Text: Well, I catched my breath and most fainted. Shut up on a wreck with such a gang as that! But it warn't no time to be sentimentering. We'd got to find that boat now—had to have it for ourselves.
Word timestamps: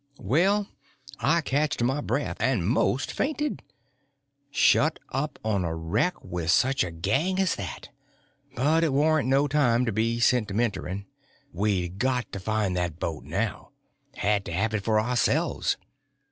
Well, 0.23 0.67
I 1.19 1.41
catched 1.41 1.83
my 1.83 2.01
breath 2.01 2.37
and 2.39 2.67
most 2.67 3.11
fainted. 3.11 3.61
Shut 4.49 4.97
up 5.09 5.37
on 5.45 5.63
a 5.63 5.75
wreck 5.75 6.23
with 6.23 6.49
such 6.49 6.83
a 6.83 6.89
gang 6.89 7.37
as 7.37 7.53
that! 7.53 7.89
But 8.55 8.83
it 8.83 8.93
warn't 8.93 9.29
no 9.29 9.47
time 9.47 9.85
to 9.85 9.91
be 9.91 10.19
sentimentering. 10.19 11.05
We'd 11.53 11.99
got 11.99 12.31
to 12.31 12.39
find 12.39 12.75
that 12.75 12.99
boat 12.99 13.25
now—had 13.25 14.43
to 14.45 14.51
have 14.51 14.73
it 14.73 14.83
for 14.83 14.99
ourselves. 14.99 15.77